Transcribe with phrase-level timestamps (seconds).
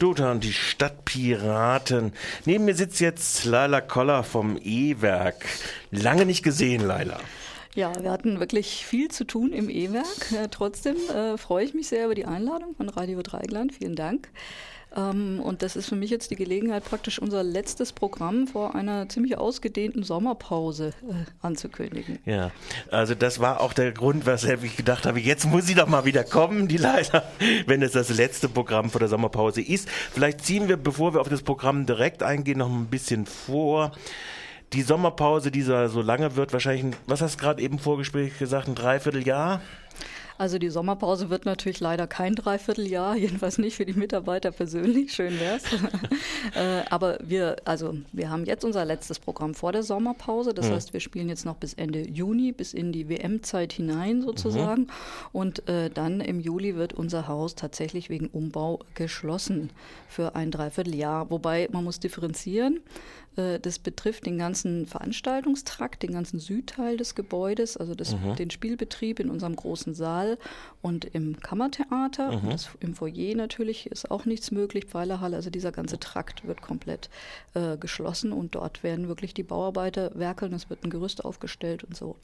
[0.00, 2.12] Luther und die Stadtpiraten.
[2.46, 5.44] Neben mir sitzt jetzt Laila Koller vom E-Werk.
[5.90, 7.18] Lange nicht gesehen, Laila.
[7.74, 10.32] Ja, wir hatten wirklich viel zu tun im E-Werk.
[10.32, 13.74] Äh, trotzdem äh, freue ich mich sehr über die Einladung von Radio Dreigland.
[13.74, 14.28] Vielen Dank.
[14.96, 19.08] Ähm, und das ist für mich jetzt die Gelegenheit, praktisch unser letztes Programm vor einer
[19.08, 22.18] ziemlich ausgedehnten Sommerpause äh, anzukündigen.
[22.24, 22.50] Ja,
[22.90, 26.04] also das war auch der Grund, weshalb ich gedacht habe, jetzt muss sie doch mal
[26.04, 27.24] wieder kommen, die Leiter,
[27.66, 29.88] wenn es das letzte Programm vor der Sommerpause ist.
[29.88, 33.92] Vielleicht ziehen wir, bevor wir auf das Programm direkt eingehen, noch ein bisschen vor
[34.72, 38.76] die Sommerpause, die so lange wird, wahrscheinlich, was hast du gerade eben Vorgespräch gesagt, ein
[38.76, 39.60] Dreivierteljahr?
[40.40, 45.38] Also die Sommerpause wird natürlich leider kein Dreivierteljahr, jedenfalls nicht für die Mitarbeiter persönlich, schön
[45.38, 45.64] wär's.
[46.54, 50.54] Äh, aber wir, also wir haben jetzt unser letztes Programm vor der Sommerpause.
[50.54, 50.72] Das mhm.
[50.72, 54.82] heißt, wir spielen jetzt noch bis Ende Juni, bis in die WM-Zeit hinein sozusagen.
[54.82, 54.88] Mhm.
[55.32, 59.70] Und äh, dann im Juli wird unser Haus tatsächlich wegen Umbau geschlossen
[60.08, 61.30] für ein Dreivierteljahr.
[61.30, 62.80] Wobei man muss differenzieren.
[63.36, 68.36] Äh, das betrifft den ganzen Veranstaltungstrakt, den ganzen Südteil des Gebäudes, also das, mhm.
[68.36, 70.38] den Spielbetrieb in unserem großen Saal
[70.82, 72.40] und im Kammertheater.
[72.40, 72.50] Mhm.
[72.50, 77.10] Das, Im Foyer natürlich ist auch nichts möglich, Pfeilerhalle, also dieser ganze Trakt wird komplett
[77.54, 81.96] äh, geschlossen und dort werden wirklich die Bauarbeiter werkeln, es wird ein Gerüst aufgestellt und
[81.96, 82.16] so.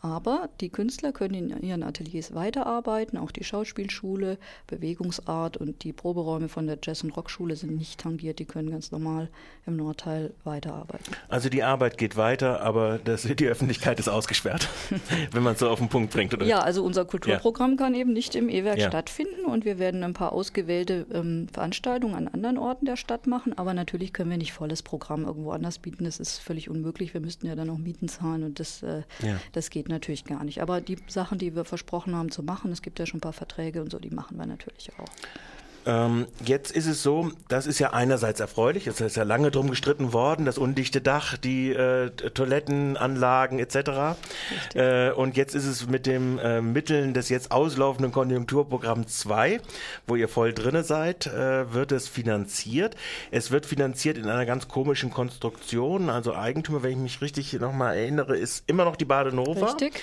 [0.00, 6.48] Aber die Künstler können in ihren Ateliers weiterarbeiten, auch die Schauspielschule, Bewegungsart und die Proberäume
[6.48, 9.30] von der Jazz- und Rockschule sind nicht tangiert, die können ganz normal
[9.66, 11.14] im Nordteil weiterarbeiten.
[11.28, 14.68] Also die Arbeit geht weiter, aber das, die Öffentlichkeit ist ausgesperrt,
[15.32, 16.34] wenn man es so auf den Punkt bringt.
[16.34, 16.46] Oder?
[16.46, 17.76] Ja, also unser Kulturprogramm ja.
[17.76, 18.88] kann eben nicht im E-Werk ja.
[18.88, 23.56] stattfinden und wir werden ein paar ausgewählte ähm, Veranstaltungen an anderen Orten der Stadt machen,
[23.56, 26.04] aber natürlich können wir nicht volles Programm irgendwo anders bieten.
[26.04, 27.14] Das ist völlig unmöglich.
[27.14, 29.40] Wir müssten ja dann auch Mieten zahlen und das, äh, ja.
[29.52, 30.62] das geht natürlich gar nicht.
[30.62, 33.32] Aber die Sachen, die wir versprochen haben zu machen, es gibt ja schon ein paar
[33.32, 35.04] Verträge und so, die machen wir natürlich auch.
[35.86, 39.68] Ähm, jetzt ist es so, das ist ja einerseits erfreulich, es ist ja lange drum
[39.68, 44.16] gestritten worden, das undichte Dach, die äh, Toilettenanlagen etc.
[44.74, 49.60] Äh, und jetzt ist es mit den äh, Mitteln des jetzt auslaufenden Konjunkturprogramm 2,
[50.06, 52.96] wo ihr voll drinne seid, äh, wird es finanziert.
[53.30, 57.96] Es wird finanziert in einer ganz komischen Konstruktion, also Eigentümer, wenn ich mich richtig nochmal
[57.96, 59.66] erinnere, ist immer noch die Badenova.
[59.66, 60.00] Richtig.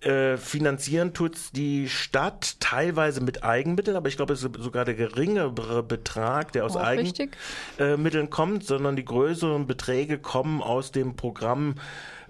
[0.00, 4.94] Äh, finanzieren tut's die Stadt teilweise mit Eigenmitteln, aber ich glaube, es ist sogar der
[4.94, 11.16] geringe geringere Betrag, der aus Eigenmitteln äh, kommt, sondern die größeren Beträge kommen aus dem
[11.16, 11.74] Programm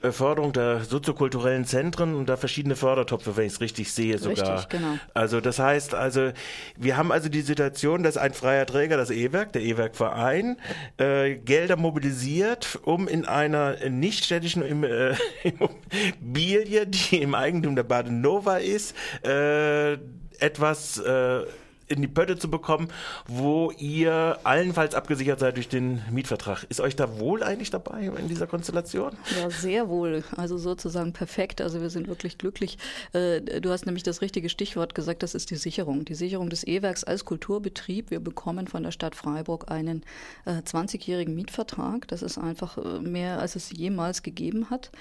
[0.02, 4.54] äh, Förderung der soziokulturellen Zentren und da verschiedene Fördertopfe, wenn ich es richtig sehe sogar.
[4.54, 4.98] Richtig, genau.
[5.14, 6.32] Also das heißt, also
[6.76, 10.56] wir haben also die Situation, dass ein freier Träger, das E-Werk, der E-Werk-Verein,
[10.96, 15.14] äh, Gelder mobilisiert, um in einer nichtstädtischen äh,
[15.44, 19.92] Immobilie, die im Eigentum der Badenova ist, äh,
[20.40, 21.42] etwas äh,
[21.90, 22.88] in die Pötte zu bekommen,
[23.26, 26.64] wo ihr allenfalls abgesichert seid durch den Mietvertrag.
[26.68, 29.12] Ist euch da wohl eigentlich dabei in dieser Konstellation?
[29.38, 30.22] Ja, sehr wohl.
[30.36, 31.60] Also sozusagen perfekt.
[31.60, 32.78] Also wir sind wirklich glücklich.
[33.12, 36.04] Äh, du hast nämlich das richtige Stichwort gesagt, das ist die Sicherung.
[36.04, 38.10] Die Sicherung des E-Werks als Kulturbetrieb.
[38.10, 40.04] Wir bekommen von der Stadt Freiburg einen
[40.46, 42.06] 20-jährigen äh, Mietvertrag.
[42.08, 44.92] Das ist einfach äh, mehr, als es jemals gegeben hat.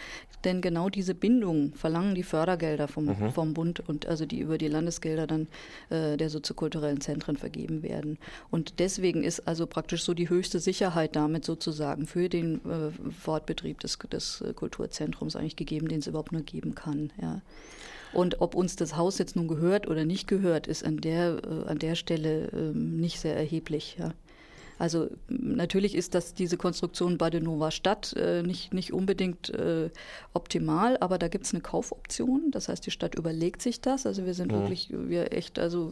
[0.44, 3.32] Denn genau diese Bindung verlangen die Fördergelder vom, mhm.
[3.32, 5.48] vom Bund und also die über die Landesgelder dann
[5.90, 8.18] der soziokulturellen kulturellen Zentren vergeben werden.
[8.52, 13.80] Und deswegen ist also praktisch so die höchste Sicherheit damit sozusagen für den äh, Fortbetrieb
[13.80, 17.12] des, des Kulturzentrums eigentlich gegeben, den es überhaupt nur geben kann.
[17.22, 17.42] Ja.
[18.14, 21.70] Und ob uns das Haus jetzt nun gehört oder nicht gehört, ist an der, äh,
[21.70, 23.98] an der Stelle äh, nicht sehr erheblich.
[24.00, 24.14] Ja.
[24.80, 29.90] Also natürlich ist das diese Konstruktion bei der Nova Stadt äh, nicht, nicht unbedingt äh,
[30.34, 32.50] optimal, aber da gibt es eine Kaufoption.
[32.52, 34.06] Das heißt, die Stadt überlegt sich das.
[34.06, 34.60] Also wir sind ja.
[34.60, 35.92] wirklich, wir echt, also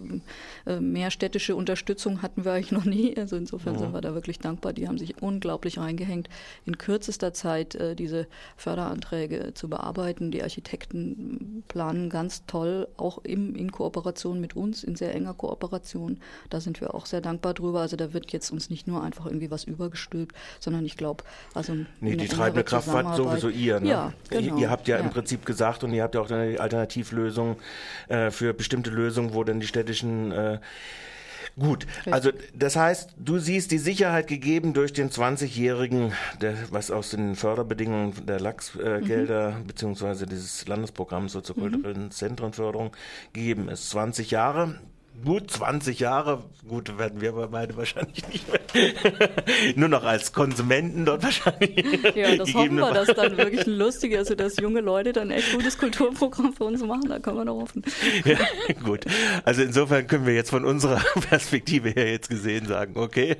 [0.65, 3.15] äh, mehr städtische Unterstützung hatten wir eigentlich noch nie.
[3.17, 3.79] Also insofern ja.
[3.81, 4.71] sind wir da wirklich dankbar.
[4.71, 6.29] Die haben sich unglaublich reingehängt,
[6.65, 8.25] in kürzester Zeit äh, diese
[8.55, 10.31] Förderanträge zu bearbeiten.
[10.31, 16.19] Die Architekten planen ganz toll, auch im, in Kooperation mit uns, in sehr enger Kooperation.
[16.49, 17.81] Da sind wir auch sehr dankbar drüber.
[17.81, 21.23] Also da wird jetzt uns nicht nicht nur einfach irgendwie was übergestülpt, sondern ich glaube,
[21.55, 21.73] also.
[21.99, 23.79] Nee, die treibende Kraft war sowieso ihr.
[23.79, 23.90] Ne?
[23.90, 24.57] Ja, genau.
[24.57, 27.57] Ihr habt ja, ja, im Prinzip gesagt und ihr habt ja auch eine Alternativlösung
[28.07, 30.59] äh, für bestimmte Lösungen, wo dann die städtischen äh,
[31.59, 36.13] Gut, also das heißt, du siehst die Sicherheit gegeben durch den 20-jährigen,
[36.69, 39.66] was aus den Förderbedingungen der Lachsgelder mhm.
[39.66, 42.11] beziehungsweise dieses Landesprogramms soziokulturellen mhm.
[42.11, 42.91] Zentrenförderung
[43.34, 43.90] gegeben ist.
[43.90, 44.79] 20 Jahre,
[45.23, 48.59] gut 20 Jahre, gut werden wir aber beide wahrscheinlich nicht mehr,
[49.75, 51.85] nur noch als Konsumenten dort wahrscheinlich.
[52.16, 55.53] Ja, das hoffen wir, dass dann wirklich ein lustiges, also dass junge Leute dann echt
[55.53, 57.84] gutes Kulturprogramm für uns machen, da können wir noch hoffen.
[58.25, 58.37] Ja,
[58.84, 59.05] gut.
[59.43, 63.37] Also insofern können wir jetzt von unserer Perspektive her jetzt gesehen sagen, okay,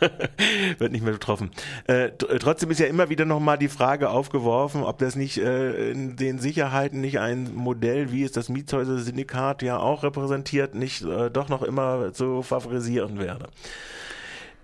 [0.78, 1.50] wird nicht mehr betroffen.
[1.86, 6.16] Äh, trotzdem ist ja immer wieder nochmal die Frage aufgeworfen, ob das nicht äh, in
[6.16, 11.48] den Sicherheiten nicht ein Modell, wie es das Mietshäuser-Syndikat ja auch repräsentiert, nicht äh, doch
[11.48, 13.48] noch immer zu favorisieren werde.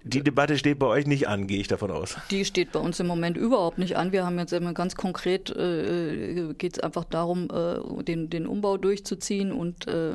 [0.07, 2.17] Die Debatte steht bei euch nicht an, gehe ich davon aus.
[2.31, 4.13] Die steht bei uns im Moment überhaupt nicht an.
[4.13, 8.77] Wir haben jetzt immer ganz konkret, äh, geht es einfach darum, äh, den, den Umbau
[8.77, 10.13] durchzuziehen und äh,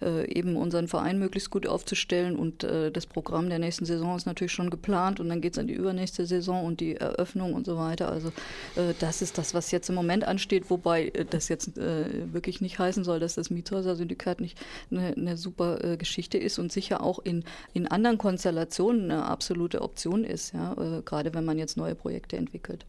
[0.00, 2.36] äh, eben unseren Verein möglichst gut aufzustellen.
[2.36, 5.58] Und äh, das Programm der nächsten Saison ist natürlich schon geplant und dann geht es
[5.58, 8.10] an die übernächste Saison und die Eröffnung und so weiter.
[8.10, 8.28] Also
[8.76, 13.04] äh, das ist das, was jetzt im Moment ansteht, wobei das jetzt wirklich nicht heißen
[13.04, 14.58] soll, dass das Mietshäuser-Syndikat nicht
[14.90, 20.24] eine, eine super Geschichte ist und sicher auch in, in anderen Konstellationen eine absolute Option
[20.24, 22.86] ist, ja, äh, gerade wenn man jetzt neue Projekte entwickelt.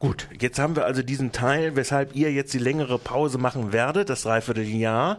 [0.00, 4.08] Gut, jetzt haben wir also diesen Teil, weshalb ihr jetzt die längere Pause machen werdet,
[4.08, 5.18] das Dreivierteljahr,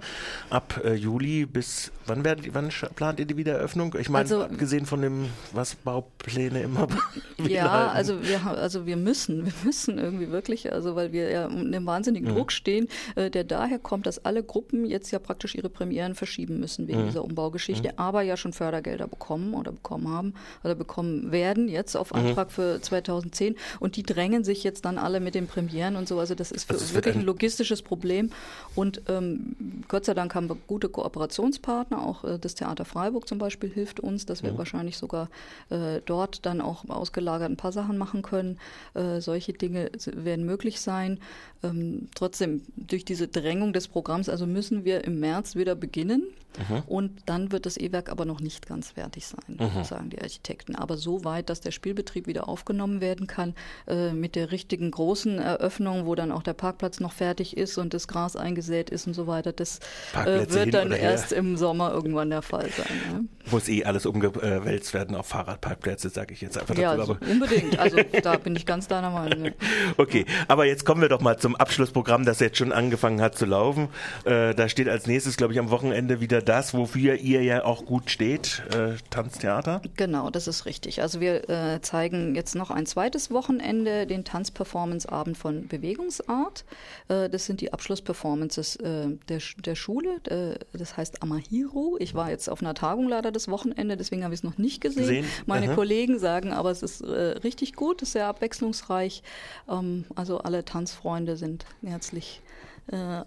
[0.50, 3.94] ab äh, Juli bis, wann, werdet, wann plant ihr die Wiedereröffnung?
[4.00, 6.88] Ich meine, also, abgesehen von dem, was Baupläne immer
[7.38, 11.59] Ja, also wir, also wir müssen, wir müssen irgendwie wirklich, also weil wir ja unter
[11.59, 12.35] einem wahnsinnigen mhm.
[12.35, 16.57] Druck stehen, äh, der daher kommt, dass alle Gruppen jetzt ja praktisch ihre Premieren verschieben
[16.57, 17.07] müssen wegen mhm.
[17.07, 17.94] dieser Umbaugeschichte, mhm.
[17.97, 20.33] aber ja schon Fördergelder bekommen oder bekommen haben
[20.63, 22.19] oder bekommen werden jetzt auf mhm.
[22.19, 26.07] Antrag für 2010 und die drängen drängen sich jetzt dann alle mit den Premieren und
[26.07, 26.19] so.
[26.19, 28.31] Also das ist für also wirklich ein logistisches Problem.
[28.75, 29.56] Und ähm,
[29.88, 32.01] Gott sei Dank haben wir gute Kooperationspartner.
[32.01, 34.57] Auch äh, das Theater Freiburg zum Beispiel hilft uns, dass wir mhm.
[34.57, 35.30] wahrscheinlich sogar
[35.69, 38.57] äh, dort dann auch ausgelagert ein paar Sachen machen können.
[38.94, 41.19] Äh, solche Dinge werden möglich sein.
[41.62, 46.24] Ähm, trotzdem, durch diese Drängung des Programms, also müssen wir im März wieder beginnen.
[46.57, 46.83] Mhm.
[46.88, 49.83] Und dann wird das E-Werk aber noch nicht ganz fertig sein, mhm.
[49.83, 50.75] sagen die Architekten.
[50.75, 53.53] Aber so weit, dass der Spielbetrieb wieder aufgenommen werden kann,
[53.88, 57.94] äh, mit der richtigen großen Eröffnung, wo dann auch der Parkplatz noch fertig ist und
[57.94, 59.51] das Gras eingesät ist und so weiter.
[59.51, 59.80] Das
[60.13, 62.88] äh, wird dann erst im Sommer irgendwann der Fall sein.
[63.12, 63.51] Ja.
[63.51, 66.81] Muss eh alles umgewälzt werden auf Fahrradparkplätze, sage ich jetzt einfach dazu.
[66.81, 67.80] Ja, also unbedingt.
[67.80, 69.45] Also da bin ich ganz deiner Meinung.
[69.45, 69.51] Ja.
[69.98, 73.45] Okay, aber jetzt kommen wir doch mal zum Abschlussprogramm, das jetzt schon angefangen hat zu
[73.45, 73.89] laufen.
[74.25, 77.86] Äh, da steht als nächstes, glaube ich, am Wochenende wieder das, wofür ihr ja auch
[77.86, 79.81] gut steht, äh, Tanztheater.
[79.95, 81.01] Genau, das ist richtig.
[81.01, 86.65] Also wir äh, zeigen jetzt noch ein zweites Wochenende, den Tanzperformance-Abend von Bewegungsart.
[87.07, 90.17] Äh, das sind die Abschlussperformances äh, der, der Schule.
[90.25, 91.95] Äh, das heißt Amahiro.
[92.00, 94.81] Ich war jetzt auf einer Tagung leider das Wochenende, deswegen habe ich es noch nicht
[94.81, 95.06] gesehen.
[95.06, 95.25] Sehen.
[95.45, 95.75] Meine Aha.
[95.75, 99.23] Kollegen sagen aber, es ist richtig gut, es ist sehr abwechslungsreich.
[99.69, 102.41] Ähm, also alle Tanzfreunde sind herzlich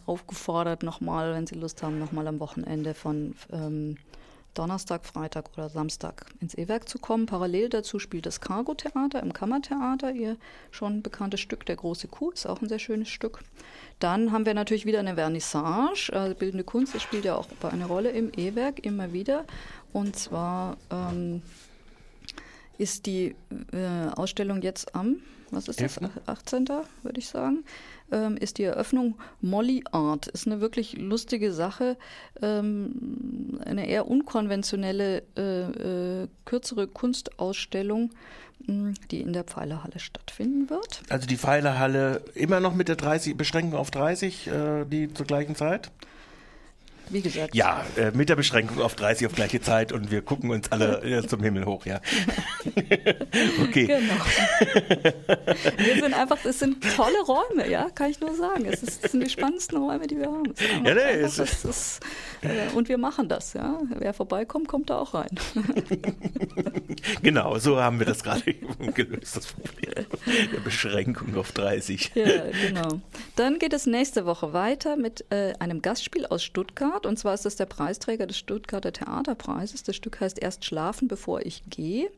[0.06, 3.96] aufgefordert, nochmal, wenn Sie Lust haben, nochmal am Wochenende von ähm,
[4.55, 7.27] Donnerstag, Freitag oder Samstag ins E-Werk zu kommen.
[7.27, 10.37] Parallel dazu spielt das Cargo-Theater im Kammertheater, ihr
[10.71, 13.41] schon bekanntes Stück, Der große Kuh, ist auch ein sehr schönes Stück.
[13.99, 18.11] Dann haben wir natürlich wieder eine Vernissage, also bildende Kunst, spielt ja auch eine Rolle
[18.11, 19.45] im E-Werk immer wieder.
[19.93, 21.43] Und zwar ähm,
[22.79, 23.35] ist die
[23.73, 25.17] äh, Ausstellung jetzt am,
[25.53, 26.67] was ist das, 18.
[27.03, 27.65] würde ich sagen,
[28.11, 30.27] ähm, ist die Eröffnung Molly Art.
[30.29, 31.99] Ist eine wirklich lustige Sache,
[32.41, 38.11] ähm, eine eher unkonventionelle, äh, äh, kürzere Kunstausstellung,
[38.67, 41.03] mh, die in der Pfeilerhalle stattfinden wird.
[41.11, 45.55] Also die Pfeilerhalle immer noch mit der 30, Beschränkung auf 30, äh, die zur gleichen
[45.55, 45.91] Zeit?
[47.12, 47.55] Wie gesagt.
[47.55, 51.03] Ja, äh, mit der Beschränkung auf 30 auf gleiche Zeit und wir gucken uns alle
[51.03, 52.00] äh, zum Himmel hoch, ja.
[53.62, 53.87] okay.
[53.87, 54.15] Genau.
[55.77, 58.65] Wir sind einfach, es sind tolle Räume, ja, kann ich nur sagen.
[58.67, 60.55] Es, ist, es sind die spannendsten Räume, die wir haben.
[60.84, 62.01] Ja, nee, es ist, ist,
[62.43, 63.81] äh, und wir machen das, ja.
[63.98, 65.31] Wer vorbeikommt, kommt da auch rein.
[67.22, 68.43] genau, so haben wir das gerade
[68.94, 70.06] gelöst, das Problem
[70.53, 72.13] der Beschränkung auf 30.
[72.15, 72.27] Ja,
[72.67, 73.01] genau.
[73.37, 77.02] Dann geht es nächste Woche weiter mit äh, einem Gastspiel aus Stuttgart.
[77.03, 77.06] Stuttgart.
[77.06, 79.82] Und zwar ist das der Preisträger des Stuttgarter Theaterpreises.
[79.82, 82.11] Das Stück heißt Erst schlafen, bevor ich gehe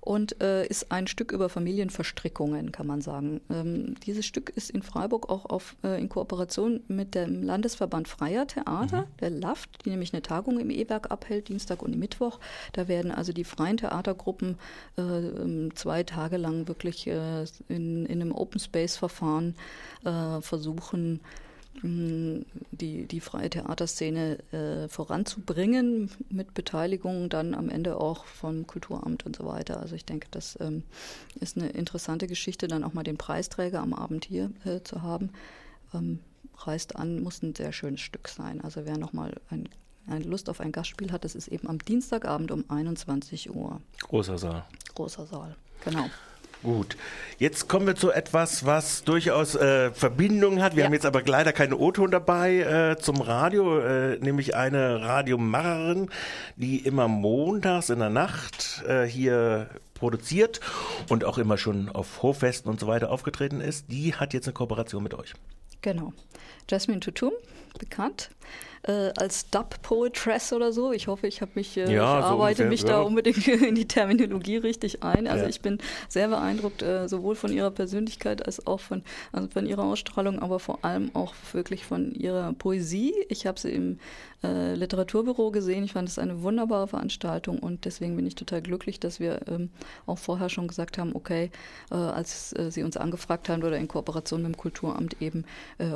[0.00, 3.40] und äh, ist ein Stück über Familienverstrickungen, kann man sagen.
[3.50, 8.46] Ähm, dieses Stück ist in Freiburg auch auf, äh, in Kooperation mit dem Landesverband Freier
[8.46, 9.16] Theater, mhm.
[9.20, 12.38] der LAFT, die nämlich eine Tagung im E-Werk abhält, Dienstag und Mittwoch.
[12.72, 14.56] Da werden also die freien Theatergruppen
[14.96, 19.56] äh, ähm, zwei Tage lang wirklich äh, in, in einem Open Space-Verfahren
[20.04, 21.20] äh, versuchen,
[21.82, 29.36] die, die freie Theaterszene äh, voranzubringen, mit Beteiligung dann am Ende auch vom Kulturamt und
[29.36, 29.80] so weiter.
[29.80, 30.82] Also ich denke, das ähm,
[31.40, 35.30] ist eine interessante Geschichte, dann auch mal den Preisträger am Abend hier äh, zu haben.
[35.94, 36.20] Ähm,
[36.56, 38.60] reist an, muss ein sehr schönes Stück sein.
[38.60, 39.68] Also wer nochmal ein
[40.10, 43.82] eine Lust auf ein Gastspiel hat, das ist eben am Dienstagabend um 21 Uhr.
[44.00, 44.64] Großer Saal.
[44.94, 45.54] Großer Saal,
[45.84, 46.06] genau.
[46.64, 46.96] Gut,
[47.38, 50.74] jetzt kommen wir zu etwas, was durchaus äh, Verbindungen hat.
[50.74, 50.86] Wir Ja.
[50.86, 56.10] haben jetzt aber leider keine O-Ton dabei äh, zum Radio, äh, nämlich eine Radiomacherin,
[56.56, 60.60] die immer montags in der Nacht äh, hier produziert
[61.08, 63.90] und auch immer schon auf Hoffesten und so weiter aufgetreten ist.
[63.92, 65.34] Die hat jetzt eine Kooperation mit euch.
[65.82, 66.12] Genau.
[66.68, 67.32] Jasmine Tutum,
[67.78, 68.30] bekannt
[68.82, 70.92] äh, als Dub Poetress oder so.
[70.92, 72.88] Ich hoffe, ich habe mich, äh, Ja, ich so arbeite ungefähr, mich ja.
[72.88, 75.26] da unbedingt in die Terminologie richtig ein.
[75.26, 75.50] Also Ja.
[75.50, 79.84] ich bin sehr beeindruckt, äh, sowohl von ihrer Persönlichkeit als auch von, also von ihrer
[79.84, 83.14] Ausstrahlung, aber vor allem auch wirklich von ihrer Poesie.
[83.28, 83.98] Ich habe sie im
[84.44, 85.82] äh, Literaturbüro gesehen.
[85.84, 89.70] Ich fand es eine wunderbare Veranstaltung und deswegen bin ich total glücklich, dass wir ähm,
[90.06, 91.50] auch vorher schon gesagt haben, okay,
[91.90, 95.44] äh, als äh, sie uns angefragt haben oder in Kooperation mit dem Kulturamt eben,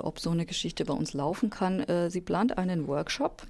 [0.02, 1.84] ob so eine Geschichte bei uns laufen kann.
[2.08, 3.42] Sie plant einen Workshop.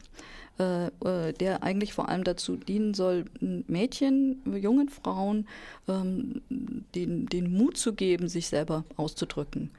[0.59, 5.47] äh, äh, Der eigentlich vor allem dazu dienen soll, Mädchen, jungen Frauen
[5.89, 6.43] ähm,
[6.95, 9.71] den, den Mut zu geben, sich selber auszudrücken.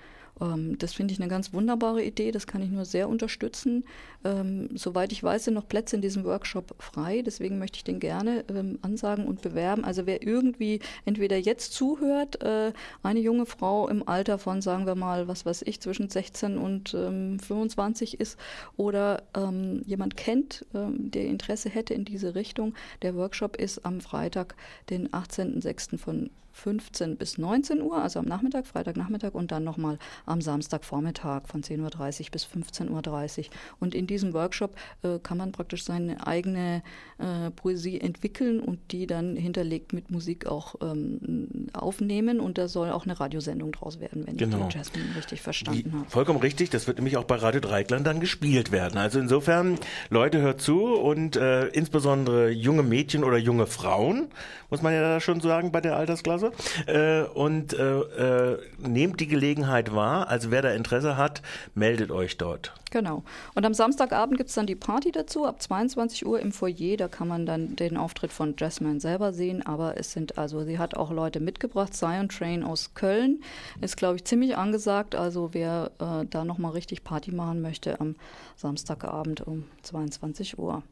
[0.42, 3.86] Ähm, Das finde ich eine ganz wunderbare Idee, das kann ich nur sehr unterstützen.
[4.24, 8.00] Ähm, soweit ich weiß, sind noch Plätze in diesem Workshop frei, deswegen möchte ich den
[8.00, 9.84] gerne ähm, ansagen und bewerben.
[9.84, 12.74] Also wer irgendwie entweder jetzt zuhört, äh,
[13.04, 16.94] eine junge Frau im Alter von, sagen wir mal, was weiß ich, zwischen 16 und
[16.94, 18.40] ähm, 25 ist
[18.78, 22.74] oder ähm, jemand kennt, ähm, der Interesse hätte in diese Richtung.
[23.02, 24.56] Der Workshop ist am Freitag,
[24.90, 25.98] den 18.06.
[25.98, 31.62] von 15 bis 19 Uhr, also am Nachmittag, Freitagnachmittag und dann nochmal am Samstagvormittag von
[31.64, 31.82] 10.30
[32.26, 33.46] Uhr bis 15.30 Uhr.
[33.80, 36.84] Und in diesem Workshop äh, kann man praktisch seine eigene
[37.18, 42.40] äh, Poesie entwickeln und die dann hinterlegt mit Musik auch ähm, aufnehmen.
[42.40, 44.68] Und da soll auch eine Radiosendung draus werden, wenn Genau.
[44.68, 46.10] ich die Jasmine richtig verstanden habe.
[46.10, 48.98] vollkommen richtig, das wird nämlich auch bei Radio Dreikland dann gespielt werden.
[48.98, 49.78] Also insofern,
[50.10, 54.28] Leute, hört zu und äh, insbesondere junge Mädchen oder junge Frauen,
[54.70, 56.43] muss man ja da schon sagen bei der Altersklasse.
[56.88, 60.28] Äh, und äh, äh, nehmt die Gelegenheit wahr.
[60.28, 61.42] Also wer da Interesse hat,
[61.76, 62.74] meldet euch dort.
[62.92, 63.24] Genau.
[63.56, 66.96] Und am Samstagabend gibt es dann die Party dazu, ab 22 Uhr im Foyer.
[66.96, 69.66] Da kann man dann den Auftritt von Jasmine selber sehen.
[69.66, 71.96] Aber es sind, also sie hat auch Leute mitgebracht.
[71.96, 73.42] Zion Train aus Köln
[73.82, 75.16] ist, glaube ich, ziemlich angesagt.
[75.16, 78.16] Also wer äh, da nochmal richtig Party machen möchte, am
[78.58, 80.84] Samstagabend um 22 Uhr,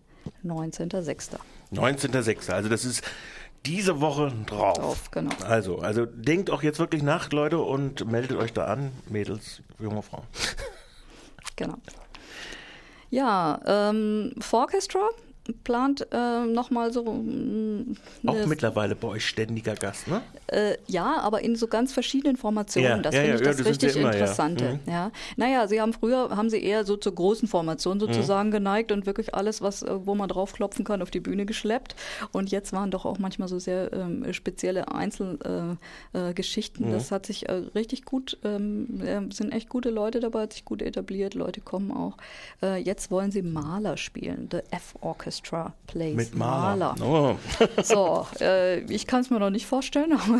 [0.43, 1.37] 19.06.
[1.71, 2.51] 19.06.
[2.51, 3.03] Also das ist
[3.65, 4.77] diese Woche drauf.
[4.77, 5.31] Drauf, genau.
[5.45, 10.01] Also, also denkt auch jetzt wirklich nach, Leute, und meldet euch da an, Mädels, junge
[10.01, 10.25] Frauen.
[11.57, 11.75] Genau.
[13.11, 15.09] Ja, ähm, Forchestra
[15.63, 17.03] plant äh, nochmal so.
[17.03, 17.95] mm,
[18.25, 20.21] Auch mittlerweile bei euch ständiger Gast, ne?
[20.47, 22.89] Äh, ja, aber in so ganz verschiedenen Formationen.
[22.89, 24.13] Ja, das ja, finde ja, ich ja, das richtig immer, ja.
[24.13, 24.79] Interessante.
[24.85, 24.91] Mhm.
[24.91, 25.11] Ja.
[25.37, 28.53] Naja, sie haben früher, haben sie eher so zur großen Formation sozusagen Mhm.
[28.53, 31.95] geneigt und wirklich alles, was, äh, wo man draufklopfen kann, auf die Bühne geschleppt.
[32.31, 35.77] Und jetzt waren doch auch manchmal so sehr ähm, spezielle Einzelgeschichten.
[36.13, 36.87] Äh, Geschichten.
[36.87, 36.91] Mhm.
[36.91, 40.65] Das hat sich äh, richtig gut, ähm, äh, sind echt gute Leute dabei, hat sich
[40.65, 42.17] gut etabliert, Leute kommen auch.
[42.61, 44.47] Äh, jetzt wollen sie Maler spielen.
[44.51, 44.95] The F
[45.31, 46.95] Orchestra plays Mit Maler.
[47.01, 47.37] Oh.
[47.83, 50.39] so, äh, ich kann es mir noch nicht vorstellen, aber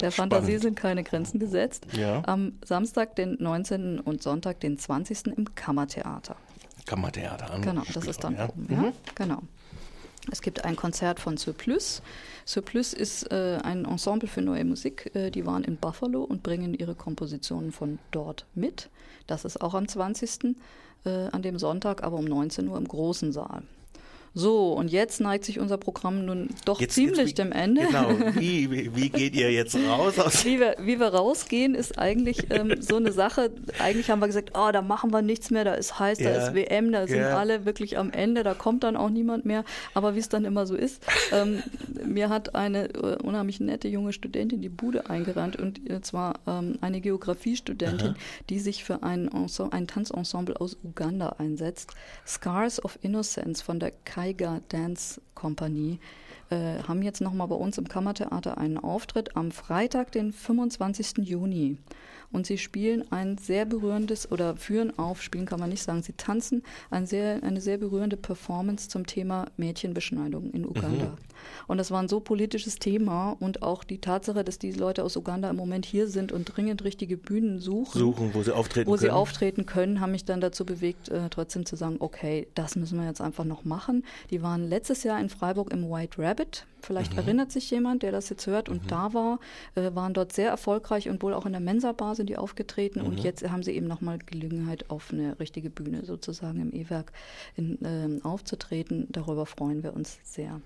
[0.00, 0.62] der Fantasie spannend.
[0.62, 1.86] sind keine Grenzen gesetzt.
[1.92, 2.22] Ja.
[2.26, 4.00] Am Samstag, den 19.
[4.00, 5.28] und Sonntag, den 20.
[5.36, 6.34] im Kammertheater.
[6.86, 7.62] Kammertheater an.
[7.62, 8.48] Genau, das ist dann ja.
[8.48, 8.66] oben.
[8.70, 8.92] Ja?
[9.14, 9.42] Genau.
[10.30, 12.02] Es gibt ein Konzert von Surplus.
[12.44, 15.10] Surplus ist äh, ein Ensemble für neue Musik.
[15.14, 18.90] Äh, die waren in Buffalo und bringen ihre Kompositionen von dort mit.
[19.26, 20.56] Das ist auch am 20.
[21.04, 23.62] Äh, an dem Sonntag, aber um 19 Uhr im großen Saal.
[24.34, 27.82] So, und jetzt neigt sich unser Programm nun doch Jetzt- ziemlich jetzt, dem Ende.
[27.86, 28.10] Genau.
[28.34, 32.46] Wie, wie, wie geht ihr jetzt raus aus Wie wir, wie wir rausgehen, ist eigentlich
[32.50, 33.50] ähm, so eine Sache.
[33.78, 36.46] Eigentlich haben wir gesagt, oh, da machen wir nichts mehr, da ist heiß, da Ja.
[36.46, 37.36] ist WM, da sind Ja.
[37.36, 39.64] alle wirklich am Ende, da kommt dann auch niemand mehr.
[39.94, 41.62] Aber wie es dann immer so ist, ähm,
[42.06, 46.78] mir hat eine äh, unheimlich nette junge Studentin die Bude eingerannt und äh, zwar ähm,
[46.80, 48.14] eine Geografiestudentin,
[48.50, 51.92] die sich für ein, Ensemble, ein Tanzensemble aus Uganda einsetzt.
[52.26, 56.00] Scars of Innocence von der Kaiga Dance Company
[56.50, 61.18] äh, haben jetzt nochmal bei uns im Kammertheater einen Auftritt am Freitag, den 25.
[61.18, 61.78] Juni.
[62.30, 66.12] Und sie spielen ein sehr berührendes oder führen auf, spielen kann man nicht sagen, sie
[66.12, 71.16] tanzen ein sehr, eine sehr berührende Performance zum Thema Mädchenbeschneidung in Uganda.
[71.68, 75.16] Und das war ein so politisches Thema und auch die Tatsache, dass die Leute aus
[75.16, 78.92] Uganda im Moment hier sind und dringend richtige Bühnen suchen, Suchen, wo sie auftreten wo
[78.92, 79.00] können.
[79.00, 82.98] sie auftreten können, haben mich dann dazu bewegt, äh, trotzdem zu sagen, okay, das müssen
[82.98, 84.04] wir jetzt einfach noch machen.
[84.30, 86.64] Die waren letztes Jahr in Freiburg im White Rabbit.
[86.80, 87.18] Vielleicht Mhm.
[87.18, 89.38] erinnert sich jemand, der das jetzt hört und da war,
[89.74, 93.06] äh, waren dort sehr erfolgreich und wohl auch in der Mensa-Bar sind die aufgetreten Mhm.
[93.06, 97.12] und jetzt haben sie eben nochmal Gelegenheit, auf eine richtige Bühne sozusagen im E-Werk
[97.56, 99.06] in, ähm, aufzutreten.
[99.10, 100.60] Darüber freuen wir uns sehr.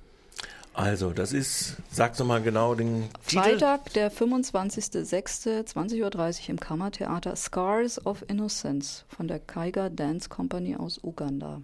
[0.75, 3.43] Also, das ist, sagst du mal genau den Titel.
[3.43, 10.99] Freitag, der 25.06.20.30 Uhr im Kammertheater Scars of Innocence von der Kaiga Dance Company aus
[11.03, 11.61] Uganda.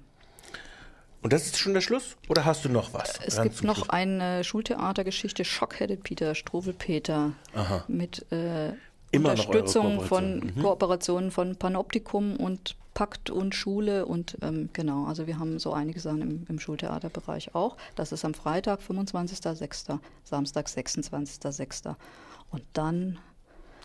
[1.28, 2.16] Und das ist schon der Schluss?
[2.30, 3.20] Oder hast du noch was?
[3.22, 3.90] Es Ganz gibt noch Schluss.
[3.90, 7.32] eine Shockheaded Peter, Peter, Struwelpeter
[7.86, 8.72] mit äh,
[9.14, 10.06] Unterstützung Kooperation.
[10.08, 10.62] von Mhm.
[10.62, 16.00] Kooperationen von Panoptikum und Pakt und Schule und ähm, genau, also wir haben so einige
[16.00, 17.76] Sachen im, im Schultheaterbereich auch.
[17.94, 21.94] Das ist am Freitag, 25.06., Samstag, 26.06.
[22.50, 23.18] Und dann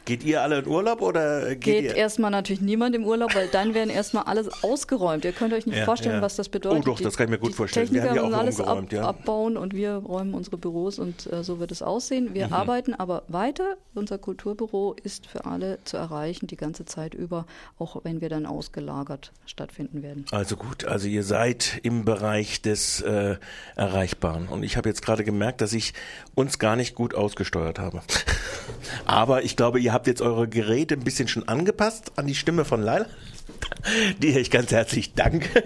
[0.05, 1.95] Geht ihr alle in Urlaub oder geht, geht ihr?
[1.95, 5.23] erstmal natürlich niemand im Urlaub, weil dann werden erstmal alles ausgeräumt.
[5.25, 6.21] Ihr könnt euch nicht Ja, vorstellen, ja.
[6.21, 6.81] was das bedeutet.
[6.83, 7.89] Oh doch, das kann ich mir gut vorstellen.
[7.91, 9.01] Wir haben Techniker ja auch alles umgeräumt, ja.
[9.07, 12.33] abbauen und wir räumen unsere Büros und äh, so wird es aussehen.
[12.33, 12.53] Wir Mhm.
[12.53, 13.77] arbeiten aber weiter.
[13.95, 17.45] Unser Kulturbüro ist für alle zu erreichen, die ganze Zeit über,
[17.79, 20.25] auch wenn wir dann ausgelagert stattfinden werden.
[20.31, 23.37] Also gut, also ihr seid im Bereich des äh,
[23.75, 24.47] Erreichbaren.
[24.47, 25.93] Und ich habe jetzt gerade gemerkt, dass ich
[26.35, 28.01] uns gar nicht gut ausgesteuert habe.
[29.05, 32.65] Aber ich glaube, ihr habt jetzt eure Geräte ein bisschen schon angepasst an die Stimme
[32.65, 33.05] von Leila.
[34.21, 35.47] Die ich ganz herzlich danke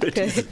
[0.00, 0.26] für Okay.
[0.26, 0.46] diesen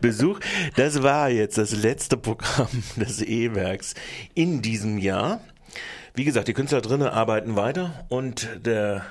[0.00, 0.40] Besuch.
[0.76, 3.94] Das war jetzt das letzte Programm des E-Werks
[4.34, 5.40] in diesem Jahr.
[6.14, 9.04] Wie gesagt, die Künstler drinnen arbeiten weiter und der,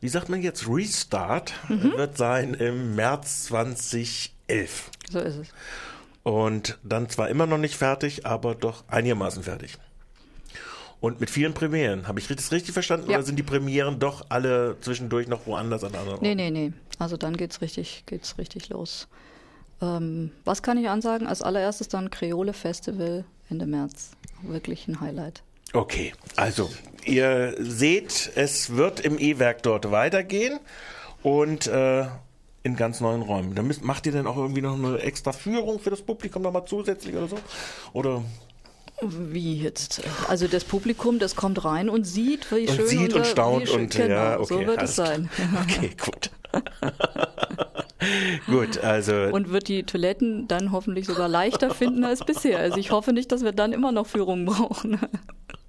[0.00, 4.90] wie sagt man jetzt, Restart wird sein im März 2011.
[5.10, 5.48] So ist es.
[6.22, 9.78] Und dann zwar immer noch nicht fertig, aber doch einigermaßen fertig.
[11.02, 12.06] Und mit vielen Premieren.
[12.06, 13.10] Habe ich das richtig verstanden?
[13.10, 13.16] Ja.
[13.18, 16.36] Oder sind die Premieren doch alle zwischendurch noch woanders an anderen Nee, Orten?
[16.36, 16.72] nee, nee.
[16.98, 19.08] Also dann geht's richtig, geht's richtig los.
[19.82, 21.26] Ähm, was kann ich ansagen?
[21.26, 24.12] Als allererstes dann Kreole Festival Ende März.
[24.42, 25.42] Wirklich ein Highlight.
[25.72, 26.70] Okay, also
[27.04, 30.60] ihr seht, es wird im E-Werk dort weitergehen
[31.24, 32.06] und äh,
[32.62, 33.56] in ganz neuen Räumen.
[33.56, 36.64] Da müsst, macht ihr denn auch irgendwie noch eine extra Führung für das Publikum nochmal
[36.64, 37.38] zusätzlich oder so?
[37.92, 38.22] Oder
[39.02, 40.00] Wie jetzt?
[40.28, 43.80] Also das Publikum, das kommt rein und sieht, wie und schön sieht und staunt schön,
[43.82, 45.28] und genau, ja, okay, so wird es sein.
[45.62, 46.30] Okay, gut.
[48.46, 52.58] gut, also Und wird die Toiletten dann hoffentlich sogar leichter finden als bisher.
[52.58, 54.98] Also ich hoffe nicht, dass wir dann immer noch Führungen brauchen.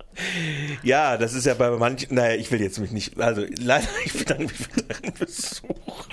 [0.84, 4.14] ja, das ist ja bei manchen, naja, ich will jetzt mich nicht, also leider, ich
[4.14, 6.06] bedanke mich für deinen Besuch.